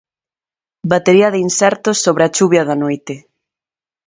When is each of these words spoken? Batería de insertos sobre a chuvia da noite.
Batería 0.93 1.29
de 1.33 1.39
insertos 1.47 2.01
sobre 2.05 2.23
a 2.25 2.33
chuvia 2.35 2.67
da 2.69 2.75
noite. 2.83 3.13